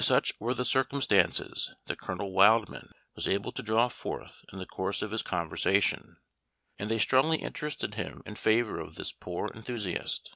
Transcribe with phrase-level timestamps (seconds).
[0.00, 5.02] Such were the circumstances that Colonel Wildman was able to draw forth in the course
[5.02, 6.16] of his conversation,
[6.80, 10.34] and they strongly interested him in favor of this poor enthusiast.